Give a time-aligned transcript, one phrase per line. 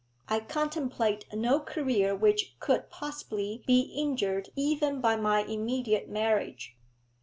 [0.27, 6.75] I contemplate no career which could possibly be injured even by my immediate marriage.